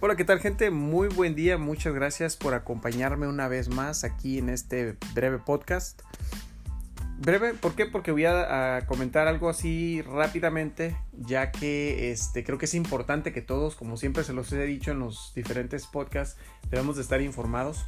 Hola, 0.00 0.14
¿qué 0.14 0.24
tal 0.24 0.38
gente? 0.38 0.70
Muy 0.70 1.08
buen 1.08 1.34
día, 1.34 1.58
muchas 1.58 1.92
gracias 1.92 2.36
por 2.36 2.54
acompañarme 2.54 3.26
una 3.26 3.48
vez 3.48 3.68
más 3.68 4.04
aquí 4.04 4.38
en 4.38 4.48
este 4.48 4.96
breve 5.12 5.38
podcast. 5.38 6.02
Breve, 7.18 7.54
¿por 7.54 7.74
qué? 7.74 7.84
Porque 7.86 8.12
voy 8.12 8.24
a, 8.24 8.84
comentar 8.86 9.26
algo 9.26 9.48
así 9.48 10.00
rápidamente, 10.02 10.96
ya 11.14 11.50
que 11.50 12.12
este, 12.12 12.44
creo 12.44 12.58
que 12.58 12.66
es 12.66 12.74
importante 12.74 13.32
que 13.32 13.42
todos, 13.42 13.74
como 13.74 13.96
siempre 13.96 14.22
se 14.22 14.32
los 14.32 14.52
he 14.52 14.64
dicho 14.66 14.92
en 14.92 15.00
los 15.00 15.32
diferentes 15.34 15.84
podcasts, 15.88 16.38
debemos 16.70 16.94
de 16.94 17.02
estar 17.02 17.20
informados. 17.20 17.84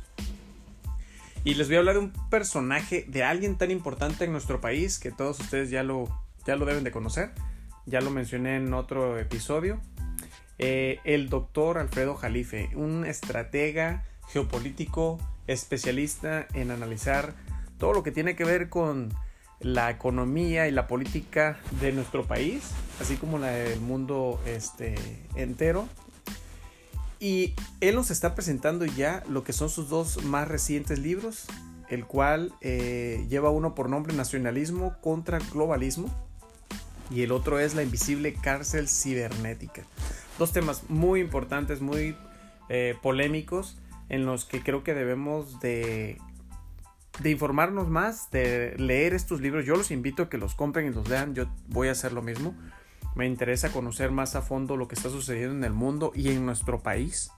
Y 1.44 1.54
les 1.54 1.68
voy 1.68 1.76
a 1.76 1.78
hablar 1.78 1.94
de 1.94 2.00
un 2.00 2.12
personaje, 2.28 3.04
de 3.06 3.22
alguien 3.22 3.56
tan 3.56 3.70
importante 3.70 4.24
en 4.24 4.32
nuestro 4.32 4.60
país, 4.60 4.98
que 4.98 5.12
todos 5.12 5.38
ustedes 5.38 5.70
ya 5.70 5.84
lo, 5.84 6.08
ya 6.44 6.56
lo 6.56 6.66
deben 6.66 6.82
de 6.82 6.90
conocer. 6.90 7.30
Ya 7.86 8.00
lo 8.00 8.10
mencioné 8.10 8.56
en 8.56 8.74
otro 8.74 9.16
episodio. 9.16 9.80
Eh, 10.62 11.00
el 11.04 11.30
doctor 11.30 11.78
Alfredo 11.78 12.14
Jalife, 12.14 12.68
un 12.74 13.06
estratega 13.06 14.04
geopolítico 14.28 15.18
especialista 15.46 16.46
en 16.52 16.70
analizar 16.70 17.32
todo 17.78 17.94
lo 17.94 18.02
que 18.02 18.12
tiene 18.12 18.36
que 18.36 18.44
ver 18.44 18.68
con 18.68 19.10
la 19.60 19.88
economía 19.88 20.68
y 20.68 20.70
la 20.70 20.86
política 20.86 21.58
de 21.80 21.92
nuestro 21.92 22.26
país, 22.26 22.62
así 23.00 23.16
como 23.16 23.38
la 23.38 23.48
del 23.48 23.80
mundo 23.80 24.38
este, 24.44 24.96
entero. 25.34 25.88
Y 27.18 27.54
él 27.80 27.94
nos 27.94 28.10
está 28.10 28.34
presentando 28.34 28.84
ya 28.84 29.22
lo 29.30 29.44
que 29.44 29.54
son 29.54 29.70
sus 29.70 29.88
dos 29.88 30.22
más 30.24 30.46
recientes 30.46 30.98
libros, 30.98 31.46
el 31.88 32.04
cual 32.04 32.52
eh, 32.60 33.24
lleva 33.30 33.48
uno 33.48 33.74
por 33.74 33.88
nombre 33.88 34.14
Nacionalismo 34.14 34.94
contra 35.00 35.38
Globalismo 35.38 36.14
y 37.10 37.22
el 37.22 37.32
otro 37.32 37.58
es 37.58 37.74
La 37.74 37.82
invisible 37.82 38.34
cárcel 38.34 38.90
cibernética 38.90 39.84
dos 40.40 40.52
temas 40.52 40.88
muy 40.88 41.20
importantes, 41.20 41.82
muy 41.82 42.16
eh, 42.70 42.96
polémicos, 43.02 43.76
en 44.08 44.24
los 44.24 44.46
que 44.46 44.62
creo 44.62 44.82
que 44.82 44.94
debemos 44.94 45.60
de, 45.60 46.18
de 47.20 47.30
informarnos 47.30 47.88
más, 47.88 48.30
de 48.30 48.74
leer 48.78 49.12
estos 49.12 49.42
libros. 49.42 49.66
Yo 49.66 49.76
los 49.76 49.90
invito 49.90 50.24
a 50.24 50.28
que 50.30 50.38
los 50.38 50.54
compren 50.54 50.86
y 50.86 50.90
los 50.90 51.08
lean, 51.08 51.34
yo 51.34 51.44
voy 51.68 51.88
a 51.88 51.92
hacer 51.92 52.14
lo 52.14 52.22
mismo. 52.22 52.54
Me 53.14 53.26
interesa 53.26 53.70
conocer 53.70 54.12
más 54.12 54.34
a 54.34 54.40
fondo 54.40 54.78
lo 54.78 54.88
que 54.88 54.94
está 54.94 55.10
sucediendo 55.10 55.54
en 55.54 55.64
el 55.64 55.74
mundo 55.74 56.10
y 56.14 56.30
en 56.30 56.46
nuestro 56.46 56.80
país. 56.80 57.30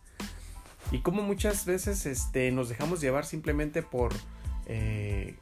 Y 0.92 1.00
como 1.00 1.22
muchas 1.22 1.66
veces 1.66 2.06
este, 2.06 2.52
nos 2.52 2.68
dejamos 2.68 3.00
llevar 3.00 3.26
simplemente 3.26 3.82
por 3.82 4.12
eh, 4.66 5.34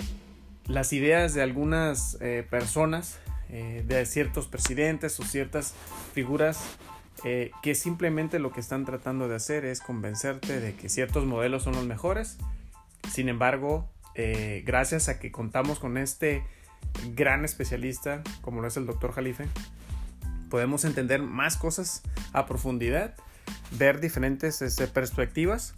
las 0.66 0.94
ideas 0.94 1.34
de 1.34 1.42
algunas 1.42 2.16
eh, 2.20 2.44
personas, 2.48 3.18
de 3.50 4.06
ciertos 4.06 4.46
presidentes 4.46 5.18
o 5.18 5.24
ciertas 5.24 5.74
figuras 6.14 6.62
eh, 7.24 7.50
que 7.62 7.74
simplemente 7.74 8.38
lo 8.38 8.50
que 8.50 8.60
están 8.60 8.84
tratando 8.84 9.28
de 9.28 9.36
hacer 9.36 9.64
es 9.64 9.80
convencerte 9.80 10.58
de 10.58 10.74
que 10.74 10.88
ciertos 10.88 11.26
modelos 11.26 11.64
son 11.64 11.74
los 11.74 11.84
mejores. 11.84 12.38
Sin 13.10 13.28
embargo, 13.28 13.88
eh, 14.14 14.62
gracias 14.64 15.08
a 15.08 15.18
que 15.18 15.30
contamos 15.30 15.78
con 15.78 15.98
este 15.98 16.44
gran 17.14 17.44
especialista 17.44 18.22
como 18.40 18.62
lo 18.62 18.68
es 18.68 18.76
el 18.76 18.86
doctor 18.86 19.12
Jalife, 19.12 19.48
podemos 20.48 20.84
entender 20.84 21.22
más 21.22 21.56
cosas 21.56 22.02
a 22.32 22.46
profundidad, 22.46 23.14
ver 23.72 24.00
diferentes 24.00 24.62
este, 24.62 24.86
perspectivas. 24.86 25.74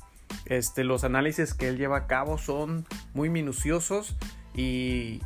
Este, 0.47 0.85
los 0.85 1.05
análisis 1.05 1.55
que 1.55 1.69
él 1.69 1.77
lleva 1.77 1.99
a 1.99 2.07
cabo 2.07 2.39
son 2.39 2.87
muy 3.15 3.29
minuciosos 3.31 4.17
y 4.55 5.21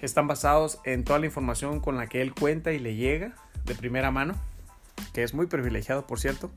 están 0.00 0.28
basados 0.28 0.78
en 0.84 1.04
toda 1.04 1.18
la 1.18 1.26
información 1.26 1.80
con 1.80 1.96
la 1.96 2.06
que 2.06 2.22
él 2.22 2.32
cuenta 2.34 2.72
y 2.72 2.78
le 2.78 2.94
llega 2.94 3.34
de 3.64 3.74
primera 3.74 4.10
mano 4.10 4.34
que 5.16 5.22
es 5.22 5.32
muy 5.32 5.46
privilegiado, 5.46 6.06
por 6.06 6.20
cierto. 6.20 6.50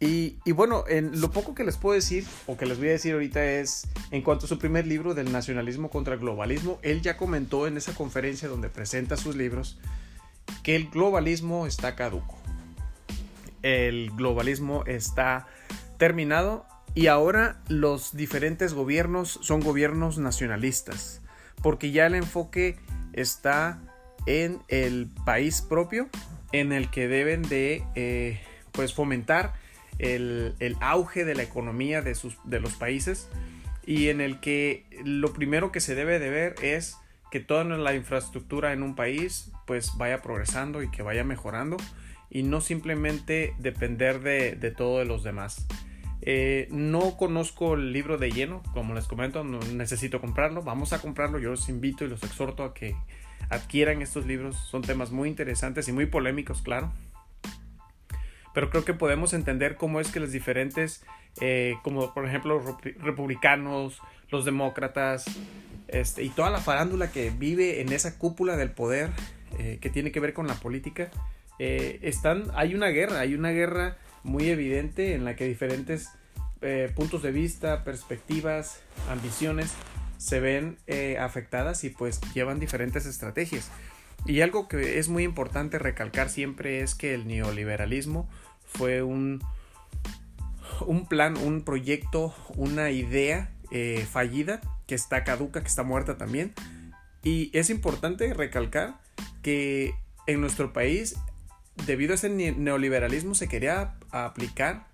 Y, 0.00 0.36
bueno, 0.50 0.82
en 0.88 1.20
lo 1.20 1.30
poco 1.30 1.54
que 1.54 1.62
les 1.62 1.76
puedo 1.76 1.94
decir, 1.94 2.26
o 2.48 2.56
que 2.56 2.66
les 2.66 2.78
voy 2.78 2.88
a 2.88 2.90
decir 2.90 3.12
ahorita 3.12 3.44
es, 3.44 3.86
en 4.10 4.22
cuanto 4.22 4.46
a 4.46 4.48
su 4.48 4.58
primer 4.58 4.84
libro 4.84 5.14
del 5.14 5.30
nacionalismo 5.30 5.88
contra 5.88 6.14
el 6.14 6.18
globalismo, 6.18 6.80
él 6.82 7.02
ya 7.02 7.16
comentó 7.16 7.68
en 7.68 7.76
esa 7.76 7.94
conferencia 7.94 8.48
donde 8.48 8.68
presenta 8.68 9.16
sus 9.16 9.36
libros 9.36 9.78
que 10.64 10.74
el 10.74 10.90
globalismo 10.90 11.68
está 11.68 11.94
caduco. 11.94 12.36
El 13.62 14.10
globalismo 14.10 14.82
está 14.86 15.46
terminado 15.98 16.66
y 16.96 17.06
ahora 17.06 17.62
los 17.68 18.16
diferentes 18.16 18.74
gobiernos 18.74 19.38
son 19.40 19.60
gobiernos 19.60 20.18
nacionalistas, 20.18 21.20
porque 21.62 21.92
ya 21.92 22.06
el 22.06 22.16
enfoque 22.16 22.76
está 23.12 23.78
en 24.26 24.58
el 24.66 25.08
país 25.24 25.62
propio 25.62 26.08
en 26.52 26.72
el 26.72 26.90
que 26.90 27.08
deben 27.08 27.42
de 27.42 27.84
eh, 27.94 28.40
pues 28.72 28.94
fomentar 28.94 29.54
el, 29.98 30.54
auge 30.80 31.24
de 31.24 31.34
la 31.34 31.42
economía 31.42 32.02
de, 32.02 32.14
sus, 32.14 32.36
de 32.44 32.60
los 32.60 32.74
países 32.74 33.28
y 33.86 34.08
en 34.08 34.20
el 34.20 34.40
que 34.40 34.84
lo 35.04 35.32
primero 35.32 35.72
que 35.72 35.80
se 35.80 35.94
debe 35.94 36.18
de 36.18 36.30
ver 36.30 36.54
es 36.62 36.96
que 37.30 37.40
toda 37.40 37.64
la 37.64 37.94
infraestructura 37.94 38.72
en 38.72 38.82
un 38.82 38.94
país 38.94 39.50
pues 39.66 39.92
vaya 39.96 40.22
progresando 40.22 40.82
y 40.82 40.90
que 40.90 41.02
vaya 41.02 41.24
mejorando 41.24 41.76
y 42.30 42.42
no 42.42 42.60
simplemente 42.60 43.54
depender 43.58 44.20
de, 44.20 44.54
de 44.54 44.70
todo 44.70 44.98
de 44.98 45.04
los 45.04 45.22
demás. 45.22 45.66
Eh, 46.24 46.68
no 46.70 47.16
conozco 47.16 47.74
el 47.74 47.92
libro 47.92 48.16
de 48.16 48.30
lleno, 48.30 48.62
como 48.72 48.94
les 48.94 49.06
comento, 49.06 49.42
no 49.42 49.58
necesito 49.58 50.20
comprarlo, 50.20 50.62
vamos 50.62 50.92
a 50.92 51.00
comprarlo, 51.00 51.40
yo 51.40 51.50
los 51.50 51.68
invito 51.68 52.04
y 52.04 52.08
los 52.08 52.22
exhorto 52.22 52.62
a 52.62 52.74
que 52.74 52.94
adquieran 53.52 54.02
estos 54.02 54.26
libros. 54.26 54.56
Son 54.56 54.82
temas 54.82 55.10
muy 55.10 55.28
interesantes 55.28 55.86
y 55.88 55.92
muy 55.92 56.06
polémicos, 56.06 56.62
claro. 56.62 56.90
Pero 58.54 58.70
creo 58.70 58.84
que 58.84 58.94
podemos 58.94 59.32
entender 59.34 59.76
cómo 59.76 60.00
es 60.00 60.10
que 60.10 60.20
los 60.20 60.32
diferentes, 60.32 61.04
eh, 61.40 61.74
como 61.82 62.12
por 62.12 62.26
ejemplo 62.26 62.60
los 62.60 62.82
republicanos, 62.98 64.00
los 64.30 64.44
demócratas, 64.44 65.24
este, 65.88 66.22
y 66.22 66.30
toda 66.30 66.50
la 66.50 66.58
farándula 66.58 67.10
que 67.10 67.30
vive 67.30 67.80
en 67.80 67.92
esa 67.92 68.18
cúpula 68.18 68.56
del 68.56 68.70
poder 68.70 69.10
eh, 69.58 69.78
que 69.80 69.90
tiene 69.90 70.12
que 70.12 70.20
ver 70.20 70.32
con 70.32 70.46
la 70.46 70.54
política, 70.54 71.10
eh, 71.58 71.98
están, 72.02 72.44
hay 72.54 72.74
una 72.74 72.88
guerra, 72.88 73.20
hay 73.20 73.34
una 73.34 73.50
guerra 73.50 73.96
muy 74.22 74.48
evidente 74.48 75.14
en 75.14 75.24
la 75.24 75.36
que 75.36 75.46
diferentes 75.46 76.10
puntos 76.94 77.24
de 77.24 77.32
vista, 77.32 77.82
perspectivas, 77.82 78.82
ambiciones 79.10 79.74
se 80.22 80.38
ven 80.38 80.78
eh, 80.86 81.18
afectadas 81.18 81.82
y 81.82 81.90
pues 81.90 82.20
llevan 82.32 82.60
diferentes 82.60 83.06
estrategias. 83.06 83.70
Y 84.24 84.40
algo 84.40 84.68
que 84.68 85.00
es 85.00 85.08
muy 85.08 85.24
importante 85.24 85.80
recalcar 85.80 86.30
siempre 86.30 86.80
es 86.80 86.94
que 86.94 87.12
el 87.12 87.26
neoliberalismo 87.26 88.30
fue 88.64 89.02
un, 89.02 89.42
un 90.86 91.06
plan, 91.06 91.36
un 91.36 91.64
proyecto, 91.64 92.32
una 92.56 92.92
idea 92.92 93.50
eh, 93.72 94.06
fallida 94.08 94.60
que 94.86 94.94
está 94.94 95.24
caduca, 95.24 95.60
que 95.60 95.66
está 95.66 95.82
muerta 95.82 96.16
también. 96.16 96.54
Y 97.24 97.50
es 97.52 97.68
importante 97.68 98.32
recalcar 98.32 99.00
que 99.42 99.92
en 100.28 100.40
nuestro 100.40 100.72
país, 100.72 101.16
debido 101.84 102.12
a 102.12 102.14
ese 102.14 102.28
neoliberalismo, 102.28 103.34
se 103.34 103.48
quería 103.48 103.96
aplicar 104.12 104.86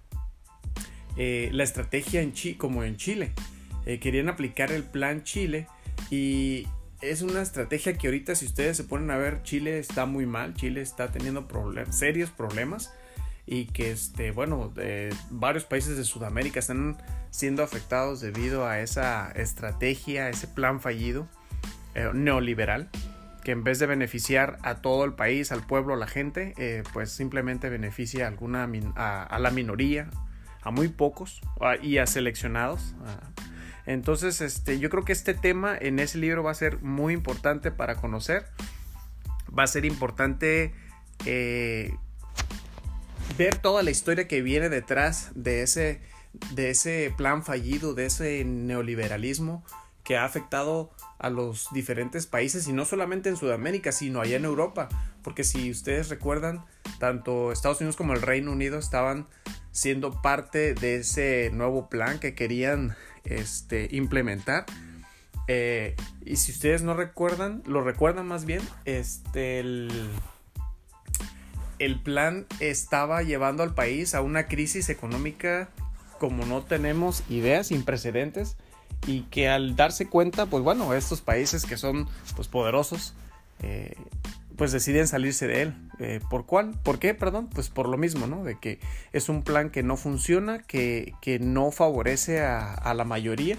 eh, 1.18 1.50
la 1.52 1.64
estrategia 1.64 2.26
como 2.56 2.82
en 2.82 2.96
Chile. 2.96 3.34
Eh, 3.88 4.00
querían 4.00 4.28
aplicar 4.28 4.70
el 4.70 4.84
plan 4.84 5.24
Chile 5.24 5.66
y 6.10 6.68
es 7.00 7.22
una 7.22 7.40
estrategia 7.40 7.96
que 7.96 8.08
ahorita 8.08 8.34
si 8.34 8.44
ustedes 8.44 8.76
se 8.76 8.84
ponen 8.84 9.10
a 9.10 9.16
ver 9.16 9.42
Chile 9.44 9.78
está 9.78 10.04
muy 10.04 10.26
mal, 10.26 10.52
Chile 10.52 10.82
está 10.82 11.10
teniendo 11.10 11.48
serios 11.88 12.28
problemas 12.28 12.92
y 13.46 13.64
que 13.64 13.90
este 13.90 14.30
bueno 14.30 14.74
varios 15.30 15.64
países 15.64 15.96
de 15.96 16.04
Sudamérica 16.04 16.60
están 16.60 16.98
siendo 17.30 17.62
afectados 17.62 18.20
debido 18.20 18.66
a 18.66 18.80
esa 18.80 19.30
estrategia, 19.30 20.28
ese 20.28 20.48
plan 20.48 20.82
fallido 20.82 21.26
eh, 21.94 22.10
neoliberal 22.12 22.90
que 23.42 23.52
en 23.52 23.64
vez 23.64 23.78
de 23.78 23.86
beneficiar 23.86 24.58
a 24.64 24.82
todo 24.82 25.06
el 25.06 25.14
país, 25.14 25.50
al 25.50 25.66
pueblo, 25.66 25.94
a 25.94 25.96
la 25.96 26.08
gente, 26.08 26.52
eh, 26.58 26.82
pues 26.92 27.10
simplemente 27.10 27.70
beneficia 27.70 28.26
a, 28.26 28.28
alguna, 28.28 28.68
a, 28.96 29.38
la 29.38 29.50
minoría, 29.50 30.10
a 30.60 30.70
muy 30.70 30.88
pocos 30.88 31.40
y 31.80 31.96
a 31.96 32.06
seleccionados, 32.06 32.94
entonces, 33.88 34.42
este, 34.42 34.78
yo 34.78 34.90
creo 34.90 35.06
que 35.06 35.12
este 35.12 35.32
tema 35.32 35.74
en 35.74 35.98
ese 35.98 36.18
libro 36.18 36.42
va 36.42 36.50
a 36.50 36.54
ser 36.54 36.82
muy 36.82 37.14
importante 37.14 37.70
para 37.70 37.94
conocer. 37.94 38.44
Va 39.58 39.62
a 39.62 39.66
ser 39.66 39.86
importante 39.86 40.74
eh, 41.24 41.94
ver 43.38 43.56
toda 43.56 43.82
la 43.82 43.90
historia 43.90 44.28
que 44.28 44.42
viene 44.42 44.68
detrás 44.68 45.30
de 45.34 45.62
ese, 45.62 46.02
de 46.50 46.68
ese 46.68 47.14
plan 47.16 47.42
fallido, 47.42 47.94
de 47.94 48.04
ese 48.04 48.44
neoliberalismo 48.44 49.64
que 50.04 50.18
ha 50.18 50.26
afectado 50.26 50.90
a 51.18 51.30
los 51.30 51.68
diferentes 51.72 52.26
países 52.26 52.68
y 52.68 52.74
no 52.74 52.84
solamente 52.84 53.30
en 53.30 53.38
Sudamérica, 53.38 53.90
sino 53.90 54.20
allá 54.20 54.36
en 54.36 54.44
Europa. 54.44 54.90
Porque 55.22 55.44
si 55.44 55.70
ustedes 55.70 56.10
recuerdan, 56.10 56.62
tanto 56.98 57.52
Estados 57.52 57.80
Unidos 57.80 57.96
como 57.96 58.12
el 58.12 58.20
Reino 58.20 58.52
Unido 58.52 58.78
estaban 58.78 59.28
siendo 59.72 60.20
parte 60.20 60.74
de 60.74 60.96
ese 60.96 61.48
nuevo 61.54 61.88
plan 61.88 62.18
que 62.18 62.34
querían 62.34 62.94
este, 63.28 63.88
implementar. 63.92 64.66
Eh, 65.46 65.94
y 66.24 66.36
si 66.36 66.52
ustedes 66.52 66.82
no 66.82 66.94
recuerdan, 66.94 67.62
lo 67.66 67.82
recuerdan 67.82 68.26
más 68.26 68.44
bien, 68.44 68.60
este, 68.84 69.60
el 69.60 69.90
plan 72.02 72.46
estaba 72.60 73.22
llevando 73.22 73.62
al 73.62 73.74
país 73.74 74.14
a 74.14 74.20
una 74.20 74.46
crisis 74.46 74.90
económica 74.90 75.70
como 76.18 76.44
no 76.44 76.62
tenemos 76.62 77.22
ideas, 77.30 77.68
sin 77.68 77.84
precedentes, 77.84 78.56
y 79.06 79.22
que 79.22 79.48
al 79.48 79.76
darse 79.76 80.08
cuenta, 80.08 80.46
pues 80.46 80.62
bueno, 80.62 80.92
estos 80.94 81.20
países 81.20 81.64
que 81.64 81.76
son 81.76 82.08
pues 82.36 82.48
poderosos, 82.48 83.14
eh, 83.62 83.94
pues 84.58 84.72
deciden 84.72 85.06
salirse 85.06 85.46
de 85.46 85.62
él. 85.62 85.74
Eh, 86.00 86.20
¿Por 86.28 86.44
cuál? 86.44 86.72
¿Por 86.82 86.98
qué? 86.98 87.14
Perdón, 87.14 87.48
pues 87.48 87.70
por 87.70 87.88
lo 87.88 87.96
mismo, 87.96 88.26
¿no? 88.26 88.44
De 88.44 88.58
que 88.58 88.80
es 89.12 89.28
un 89.28 89.42
plan 89.42 89.70
que 89.70 89.82
no 89.82 89.96
funciona, 89.96 90.58
que, 90.58 91.14
que 91.22 91.38
no 91.38 91.70
favorece 91.70 92.40
a, 92.40 92.74
a, 92.74 92.92
la 92.92 93.04
mayoría, 93.04 93.56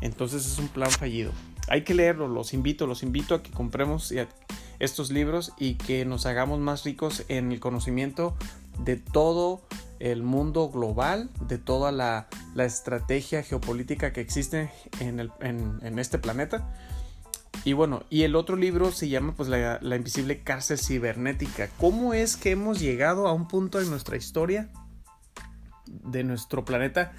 entonces 0.00 0.46
es 0.46 0.58
un 0.58 0.68
plan 0.68 0.90
fallido. 0.90 1.32
Hay 1.68 1.84
que 1.84 1.94
leerlo, 1.94 2.26
los 2.26 2.54
invito, 2.54 2.86
los 2.86 3.02
invito 3.02 3.34
a 3.34 3.42
que 3.42 3.50
compremos 3.50 4.12
estos 4.78 5.10
libros 5.10 5.52
y 5.58 5.74
que 5.74 6.06
nos 6.06 6.24
hagamos 6.24 6.58
más 6.60 6.82
ricos 6.84 7.24
en 7.28 7.52
el 7.52 7.60
conocimiento 7.60 8.34
de 8.78 8.96
todo 8.96 9.62
el 10.00 10.22
mundo 10.22 10.70
global, 10.70 11.28
de 11.46 11.58
toda 11.58 11.92
la, 11.92 12.28
la 12.54 12.64
estrategia 12.64 13.42
geopolítica 13.42 14.12
que 14.12 14.20
existe 14.20 14.70
en, 15.00 15.20
el, 15.20 15.30
en, 15.40 15.78
en, 15.82 15.98
este 15.98 16.18
planeta. 16.18 16.72
Y 17.64 17.72
bueno, 17.72 18.02
y 18.10 18.22
el 18.22 18.36
otro 18.36 18.56
libro 18.56 18.92
se 18.92 19.08
llama 19.08 19.34
pues 19.36 19.48
la, 19.48 19.78
invisible 19.96 20.40
cárcel 20.42 20.78
cibernética. 20.78 21.68
¿Cómo 21.78 22.14
es 22.14 22.36
que 22.36 22.52
hemos 22.52 22.80
llegado 22.80 23.26
a 23.26 23.32
un 23.32 23.48
punto 23.48 23.80
en 23.80 23.90
nuestra 23.90 24.16
historia 24.16 24.68
de 25.86 26.24
nuestro 26.24 26.64
planeta 26.64 27.12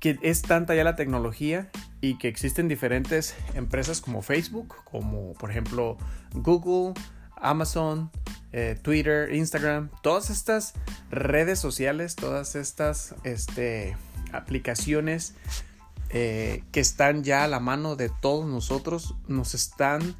que 0.00 0.18
es 0.22 0.42
tanta 0.42 0.74
ya 0.74 0.84
la 0.84 0.96
tecnología 0.96 1.70
y 2.02 2.18
que 2.18 2.28
existen 2.28 2.68
diferentes 2.68 3.34
empresas 3.54 4.02
como 4.02 4.20
Facebook, 4.20 4.74
como 4.84 5.32
por 5.34 5.50
ejemplo 5.50 5.96
Google, 6.34 6.92
Amazon, 7.36 8.10
eh, 8.52 8.78
Twitter, 8.82 9.34
Instagram, 9.34 9.88
todas 10.02 10.28
estas 10.28 10.74
redes 11.10 11.58
sociales, 11.58 12.16
todas 12.16 12.54
estas 12.54 13.14
este, 13.24 13.96
aplicaciones 14.32 15.34
eh, 16.16 16.62
que 16.70 16.78
están 16.78 17.24
ya 17.24 17.42
a 17.42 17.48
la 17.48 17.58
mano 17.58 17.96
de 17.96 18.08
todos 18.08 18.46
nosotros, 18.46 19.16
nos 19.26 19.52
están 19.52 20.14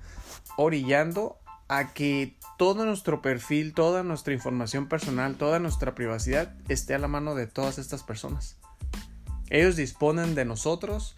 orillando 0.57 1.39
a 1.69 1.95
que 1.95 2.37
todo 2.59 2.85
nuestro 2.85 3.23
perfil, 3.23 3.75
toda 3.75 4.03
nuestra 4.03 4.35
información 4.35 4.89
personal, 4.89 5.37
toda 5.37 5.61
nuestra 5.61 5.95
privacidad 5.95 6.53
esté 6.69 6.97
a 6.97 6.99
la 6.99 7.07
mano 7.07 7.37
de 7.37 7.47
todas 7.47 7.79
estas 7.79 8.03
personas. 8.03 8.57
Ellos 9.51 9.77
disponen 9.77 10.35
de 10.35 10.45
nosotros 10.45 11.15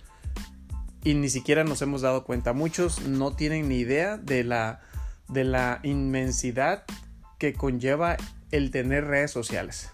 y 1.02 1.14
ni 1.14 1.30
siquiera 1.30 1.64
nos 1.64 1.80
hemos 1.80 2.02
dado 2.02 2.24
cuenta. 2.24 2.52
Muchos 2.52 3.00
no 3.00 3.34
tienen 3.34 3.70
ni 3.70 3.76
idea 3.76 4.18
de 4.18 4.44
la, 4.44 4.82
de 5.28 5.44
la 5.44 5.80
inmensidad 5.84 6.84
que 7.38 7.54
conlleva 7.54 8.18
el 8.50 8.70
tener 8.70 9.06
redes 9.06 9.30
sociales. 9.30 9.88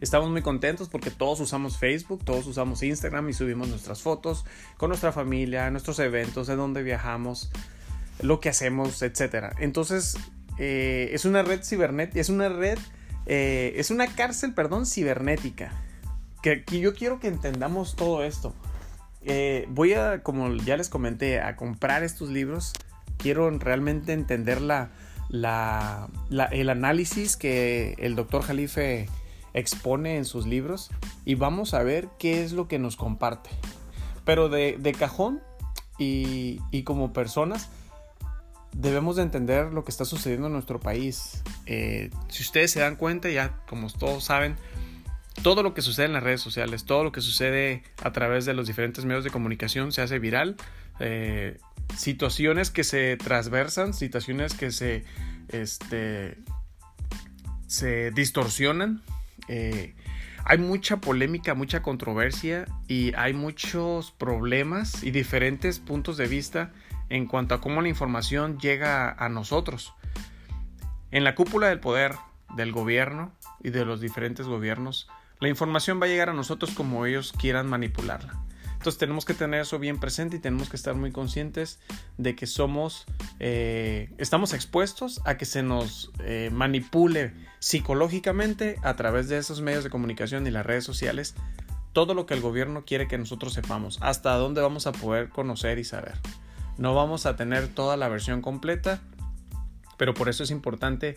Estamos 0.00 0.30
muy 0.30 0.42
contentos 0.42 0.88
porque 0.88 1.10
todos 1.10 1.40
usamos 1.40 1.76
Facebook, 1.76 2.24
todos 2.24 2.46
usamos 2.46 2.82
Instagram 2.84 3.28
y 3.30 3.32
subimos 3.32 3.68
nuestras 3.68 4.00
fotos 4.00 4.44
con 4.76 4.90
nuestra 4.90 5.10
familia, 5.10 5.70
nuestros 5.70 5.98
eventos, 5.98 6.46
de 6.46 6.54
dónde 6.54 6.84
viajamos, 6.84 7.50
lo 8.22 8.38
que 8.38 8.48
hacemos, 8.48 9.02
etc. 9.02 9.54
Entonces, 9.58 10.16
eh, 10.58 11.10
es 11.12 11.24
una 11.24 11.42
red 11.42 11.64
cibernética, 11.64 12.20
es 12.20 12.28
una 12.28 12.48
red, 12.48 12.78
eh, 13.26 13.74
es 13.76 13.90
una 13.90 14.06
cárcel, 14.06 14.54
perdón, 14.54 14.86
cibernética. 14.86 15.72
Que, 16.42 16.62
que, 16.62 16.78
yo 16.78 16.94
quiero 16.94 17.18
que 17.18 17.26
entendamos 17.26 17.96
todo 17.96 18.22
esto. 18.22 18.54
Eh, 19.22 19.66
voy 19.68 19.94
a, 19.94 20.22
como 20.22 20.54
ya 20.54 20.76
les 20.76 20.88
comenté, 20.88 21.40
a 21.40 21.56
comprar 21.56 22.04
estos 22.04 22.28
libros. 22.28 22.72
Quiero 23.16 23.50
realmente 23.50 24.12
entender 24.12 24.60
la, 24.60 24.90
la, 25.28 26.08
el 26.52 26.70
análisis 26.70 27.36
que 27.36 27.96
el 27.98 28.14
doctor 28.14 28.42
Jalife 28.42 29.08
expone 29.54 30.16
en 30.16 30.24
sus 30.24 30.46
libros 30.46 30.90
y 31.24 31.34
vamos 31.34 31.74
a 31.74 31.82
ver 31.82 32.08
qué 32.18 32.42
es 32.42 32.52
lo 32.52 32.68
que 32.68 32.78
nos 32.78 32.96
comparte. 32.96 33.50
Pero 34.24 34.48
de, 34.48 34.94
cajón 34.98 35.40
y, 35.98 36.60
y, 36.70 36.82
como 36.82 37.12
personas 37.12 37.70
debemos 38.72 39.16
de 39.16 39.22
entender 39.22 39.72
lo 39.72 39.84
que 39.84 39.90
está 39.90 40.04
sucediendo 40.04 40.46
en 40.46 40.52
nuestro 40.52 40.80
país. 40.80 41.42
Eh, 41.66 42.10
si 42.28 42.42
ustedes 42.42 42.70
se 42.70 42.80
dan 42.80 42.96
cuenta, 42.96 43.28
ya 43.30 43.56
como 43.66 43.90
todos 43.90 44.24
saben, 44.24 44.56
todo 45.42 45.62
lo 45.62 45.74
que 45.74 45.82
sucede 45.82 46.06
en 46.06 46.12
las 46.12 46.22
redes 46.22 46.40
sociales, 46.40 46.84
todo 46.84 47.04
lo 47.04 47.12
que 47.12 47.20
sucede 47.20 47.82
a 48.02 48.12
través 48.12 48.44
de 48.44 48.54
los 48.54 48.66
diferentes 48.66 49.04
medios 49.04 49.24
de 49.24 49.30
comunicación 49.30 49.92
se 49.92 50.02
hace 50.02 50.18
viral. 50.18 50.56
Eh, 51.00 51.58
situaciones 51.96 52.70
que 52.70 52.84
se 52.84 53.16
transversan, 53.16 53.94
situaciones 53.94 54.54
que 54.54 54.70
se, 54.70 55.04
este, 55.48 56.38
se 57.66 58.10
distorsionan. 58.10 59.02
Eh, 59.48 59.94
hay 60.44 60.58
mucha 60.58 60.98
polémica, 60.98 61.54
mucha 61.54 61.82
controversia 61.82 62.66
y 62.86 63.12
hay 63.14 63.34
muchos 63.34 64.12
problemas 64.12 65.02
y 65.02 65.10
diferentes 65.10 65.78
puntos 65.78 66.16
de 66.16 66.26
vista 66.26 66.72
en 67.08 67.26
cuanto 67.26 67.54
a 67.54 67.60
cómo 67.60 67.82
la 67.82 67.88
información 67.88 68.58
llega 68.58 69.10
a 69.10 69.28
nosotros. 69.28 69.94
En 71.10 71.24
la 71.24 71.34
cúpula 71.34 71.68
del 71.68 71.80
poder 71.80 72.14
del 72.54 72.72
gobierno 72.72 73.32
y 73.62 73.70
de 73.70 73.84
los 73.84 74.00
diferentes 74.00 74.46
gobiernos 74.46 75.08
la 75.40 75.48
información 75.48 76.00
va 76.00 76.06
a 76.06 76.08
llegar 76.08 76.30
a 76.30 76.34
nosotros 76.34 76.72
como 76.72 77.06
ellos 77.06 77.32
quieran 77.32 77.68
manipularla. 77.68 78.34
Entonces 78.78 78.98
tenemos 78.98 79.24
que 79.24 79.34
tener 79.34 79.60
eso 79.60 79.78
bien 79.80 79.98
presente 79.98 80.36
y 80.36 80.38
tenemos 80.38 80.68
que 80.70 80.76
estar 80.76 80.94
muy 80.94 81.10
conscientes 81.10 81.80
de 82.16 82.36
que 82.36 82.46
somos, 82.46 83.06
eh, 83.40 84.10
estamos 84.18 84.54
expuestos 84.54 85.20
a 85.24 85.36
que 85.36 85.46
se 85.46 85.64
nos 85.64 86.12
eh, 86.20 86.48
manipule 86.52 87.34
psicológicamente 87.58 88.76
a 88.82 88.94
través 88.94 89.28
de 89.28 89.36
esos 89.38 89.60
medios 89.60 89.82
de 89.82 89.90
comunicación 89.90 90.46
y 90.46 90.52
las 90.52 90.64
redes 90.64 90.84
sociales 90.84 91.34
todo 91.92 92.14
lo 92.14 92.26
que 92.26 92.34
el 92.34 92.40
gobierno 92.40 92.84
quiere 92.84 93.08
que 93.08 93.18
nosotros 93.18 93.52
sepamos, 93.52 93.98
hasta 94.00 94.32
dónde 94.34 94.60
vamos 94.60 94.86
a 94.86 94.92
poder 94.92 95.30
conocer 95.30 95.80
y 95.80 95.84
saber. 95.84 96.14
No 96.76 96.94
vamos 96.94 97.26
a 97.26 97.34
tener 97.34 97.66
toda 97.66 97.96
la 97.96 98.06
versión 98.08 98.40
completa, 98.40 99.00
pero 99.96 100.14
por 100.14 100.28
eso 100.28 100.44
es 100.44 100.52
importante 100.52 101.16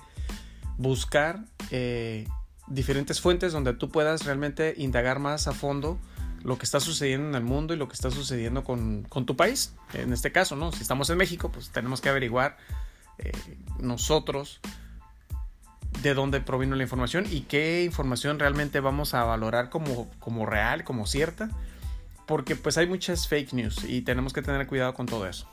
buscar 0.78 1.46
eh, 1.70 2.28
diferentes 2.68 3.22
fuentes 3.22 3.54
donde 3.54 3.74
tú 3.74 3.90
puedas 3.90 4.26
realmente 4.26 4.74
indagar 4.76 5.20
más 5.20 5.48
a 5.48 5.52
fondo 5.52 6.00
lo 6.44 6.58
que 6.58 6.66
está 6.66 6.80
sucediendo 6.80 7.30
en 7.30 7.36
el 7.36 7.44
mundo 7.44 7.74
y 7.74 7.78
lo 7.78 7.88
que 7.88 7.94
está 7.94 8.12
sucediendo 8.12 8.64
con, 8.64 9.06
tu 9.26 9.36
país. 9.36 9.74
En 9.94 10.14
este 10.14 10.32
caso, 10.32 10.56
¿no? 10.56 10.72
Si 10.72 10.82
estamos 10.82 11.10
en 11.10 11.18
México, 11.18 11.52
pues 11.52 11.70
tenemos 11.70 12.02
que 12.02 12.10
averiguar 12.10 12.58
eh, 13.18 13.32
nosotros 13.80 14.60
de 16.02 16.14
dónde 16.14 16.42
provino 16.42 16.76
la 16.76 16.84
información 16.84 17.26
y 17.30 17.42
qué 17.42 17.84
información 17.84 18.40
realmente 18.40 18.80
vamos 18.80 19.14
a 19.14 19.24
valorar 19.24 19.70
como, 19.70 20.10
como 20.20 20.46
real, 20.46 20.84
como 20.84 21.06
cierta. 21.06 21.50
Porque 22.26 22.56
pues 22.56 22.78
hay 22.78 22.88
muchas 22.88 23.28
fake 23.28 23.54
news 23.54 23.84
y 23.84 24.02
tenemos 24.02 24.34
que 24.34 24.42
tener 24.42 24.66
cuidado 24.68 24.94
con 24.94 25.06
todo 25.06 25.28
eso. 25.28 25.48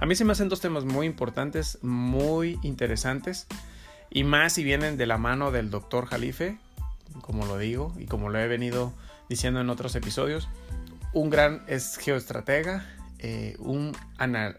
A 0.00 0.06
mí 0.06 0.16
se 0.16 0.24
me 0.24 0.32
hacen 0.32 0.48
dos 0.48 0.60
temas 0.60 0.84
muy 0.84 1.06
importantes, 1.06 1.78
muy 1.82 2.58
interesantes. 2.62 3.46
Y 4.10 4.24
más 4.24 4.54
si 4.54 4.64
vienen 4.64 4.96
de 4.96 5.06
la 5.06 5.18
mano 5.18 5.52
del 5.52 5.70
doctor 5.70 6.06
Jalife, 6.06 6.58
como 7.20 7.46
lo 7.46 7.58
digo 7.58 7.94
y 7.98 8.06
como 8.06 8.28
lo 8.28 8.38
he 8.38 8.48
venido 8.48 8.92
diciendo 9.32 9.60
en 9.60 9.70
otros 9.70 9.94
episodios. 9.94 10.48
Un 11.14 11.30
gran 11.30 11.62
es 11.66 11.96
geoestratega, 11.96 12.86
eh, 13.18 13.56
un, 13.58 13.96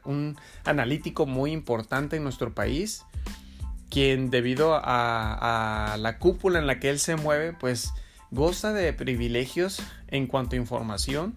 un, 0.06 0.38
analítico 0.66 1.26
muy 1.26 1.52
importante 1.52 2.18
en 2.18 2.24
nuestro 2.24 2.54
país, 2.54 3.04
quien 3.90 4.32
debido 4.32 4.74
a, 4.74 5.94
a, 5.94 5.98
la 5.98 6.18
cúpula 6.18 6.58
en 6.58 6.66
la 6.66 6.80
que 6.80 6.90
él 6.90 7.00
se 7.00 7.16
mueve, 7.16 7.54
pues 7.54 7.92
goza 8.32 8.74
de 8.74 8.92
privilegios 8.94 9.82
en 10.08 10.26
cuanto 10.26 10.56
a 10.56 10.60
información 10.60 11.36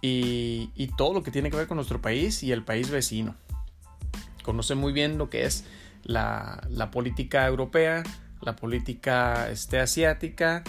y, 0.00 0.70
y 0.74 0.88
todo 0.96 1.12
lo 1.12 1.22
que 1.22 1.30
tiene 1.30 1.50
que 1.50 1.58
ver 1.58 1.66
con 1.66 1.76
nuestro 1.76 2.00
país 2.00 2.42
y 2.42 2.52
el 2.52 2.64
país 2.64 2.88
vecino. 2.90 3.34
Conoce 4.42 4.74
muy 4.74 4.94
bien 4.94 5.18
lo 5.18 5.28
que 5.28 5.44
es 5.44 5.64
la, 6.04 6.66
la 6.70 6.90
política 6.90 7.46
europea, 7.46 8.02
la 8.40 8.56
política 8.56 9.50
este, 9.50 9.78
asiática 9.78 10.62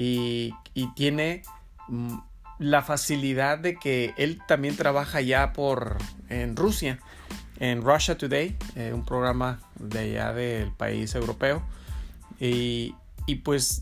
y, 0.00 0.54
tiene 0.94 1.42
mm, 1.88 2.18
la 2.60 2.82
facilidad 2.82 3.58
de 3.58 3.74
que 3.74 4.14
él 4.16 4.40
también 4.46 4.76
trabaja 4.76 5.20
ya 5.20 5.52
por 5.52 5.96
en 6.28 6.54
Rusia, 6.54 7.00
en 7.58 7.82
Russia 7.82 8.16
Today, 8.16 8.56
eh, 8.76 8.92
un 8.94 9.04
programa 9.04 9.60
de 9.74 9.98
allá 9.98 10.32
del 10.32 10.70
país 10.70 11.14
europeo. 11.16 11.62
Y, 12.38 12.94
y 13.26 13.36
pues 13.36 13.80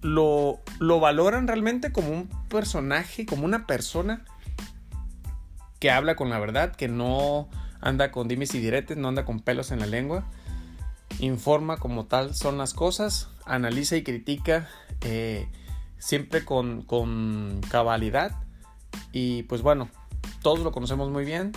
lo, 0.00 0.60
lo, 0.78 1.00
valoran 1.00 1.46
realmente 1.46 1.92
como 1.92 2.08
un 2.12 2.28
personaje, 2.48 3.26
como 3.26 3.44
una 3.44 3.66
persona 3.66 4.24
que 5.80 5.90
habla 5.90 6.16
con 6.16 6.30
la 6.30 6.38
verdad, 6.38 6.74
que 6.74 6.88
no 6.88 7.50
anda 7.82 8.10
con 8.10 8.26
dimes 8.26 8.54
y 8.54 8.60
diretes, 8.60 8.96
no 8.96 9.08
anda 9.08 9.26
con 9.26 9.40
pelos 9.40 9.70
en 9.70 9.80
la 9.80 9.86
lengua, 9.86 10.24
informa 11.22 11.76
como 11.76 12.06
tal 12.06 12.34
son 12.34 12.58
las 12.58 12.74
cosas, 12.74 13.28
analiza 13.46 13.96
y 13.96 14.02
critica 14.02 14.68
eh, 15.02 15.48
siempre 15.98 16.44
con, 16.44 16.82
con 16.82 17.60
cabalidad 17.70 18.42
y 19.12 19.44
pues 19.44 19.62
bueno, 19.62 19.88
todos 20.42 20.58
lo 20.60 20.72
conocemos 20.72 21.10
muy 21.10 21.24
bien, 21.24 21.52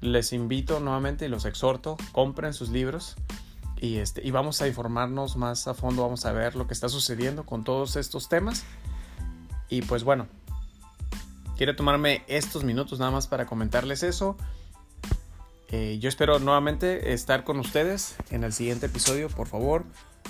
les 0.00 0.32
invito 0.32 0.80
nuevamente 0.80 1.26
y 1.26 1.28
los 1.28 1.44
exhorto, 1.44 1.96
compren 2.12 2.52
sus 2.52 2.68
libros 2.70 3.16
Y, 3.80 3.98
este, 3.98 4.26
y 4.26 4.30
vamos 4.30 4.60
a 4.60 4.66
informarnos 4.66 5.36
más 5.36 5.68
a 5.68 5.74
fondo, 5.74 6.02
vamos 6.02 6.24
a 6.26 6.32
ver 6.32 6.56
lo 6.56 6.66
que 6.66 6.74
está 6.74 6.88
sucediendo 6.88 7.44
con 7.44 7.62
todos 7.62 7.96
estos 7.96 8.28
temas. 8.28 8.64
Y 9.68 9.82
pues 9.82 10.02
bueno, 10.02 10.26
quiero 11.56 11.76
tomarme 11.76 12.24
estos 12.26 12.64
minutos 12.64 12.98
nada 12.98 13.10
más 13.10 13.26
para 13.26 13.44
comentarles 13.44 14.02
eso. 14.02 14.36
Eh, 15.68 15.98
yo 16.00 16.08
espero 16.08 16.38
nuevamente 16.38 17.12
estar 17.12 17.44
con 17.44 17.58
ustedes 17.58 18.16
en 18.30 18.44
el 18.44 18.52
siguiente 18.52 18.86
episodio. 18.86 19.28
Por 19.28 19.48
favor, 19.48 19.84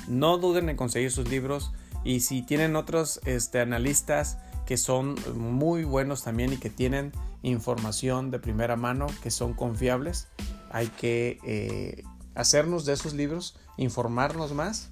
no 0.09 0.38
duden 0.38 0.69
en 0.69 0.76
conseguir 0.76 1.11
sus 1.11 1.28
libros. 1.28 1.73
Y 2.05 2.21
si 2.21 2.43
tienen 2.43 2.76
otros 2.76 3.21
este, 3.25 3.61
analistas 3.61 4.38
que 4.66 4.76
son 4.76 5.16
muy 5.35 5.85
buenos 5.85 6.25
también 6.25 6.52
y 6.52 6.57
que 6.57 6.71
tienen 6.71 7.12
información 7.43 8.31
de 8.31 8.38
primera 8.38 8.76
mano, 8.76 9.07
que 9.23 9.31
son 9.31 9.55
confiables, 9.55 10.28
hay 10.71 10.88
que 10.88 11.38
eh, 11.45 12.02
hacernos 12.35 12.85
de 12.85 12.93
esos 12.93 13.14
libros, 13.14 13.57
informarnos 13.76 14.52
más 14.52 14.90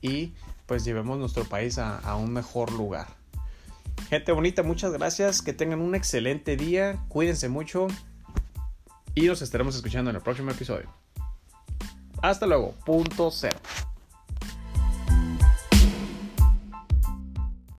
y 0.00 0.34
pues 0.66 0.84
llevemos 0.84 1.18
nuestro 1.18 1.44
país 1.44 1.78
a, 1.78 2.16
un 2.16 2.32
mejor 2.32 2.72
lugar. 2.72 3.06
Gente 4.08 4.32
bonita, 4.32 4.62
muchas 4.62 4.92
gracias, 4.92 5.42
que 5.42 5.52
tengan 5.52 5.80
un 5.80 5.94
excelente 5.94 6.56
día, 6.56 7.04
cuídense 7.08 7.48
mucho 7.48 7.88
y 9.14 9.26
nos 9.26 9.42
estaremos 9.42 9.76
escuchando 9.76 10.10
en 10.10 10.16
el 10.16 10.22
próximo 10.22 10.50
episodio. 10.50 10.88
Hasta 12.22 12.46
luego, 12.46 12.74
punto 12.84 13.30
cero. 13.30 13.58